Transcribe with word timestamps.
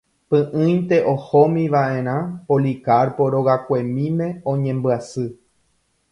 Py'ỹinte 0.29 0.97
ohómiva'erã 1.11 2.15
Policarpo 2.47 3.23
rogakuemíme 3.33 4.27
oñembyasy. 4.53 5.27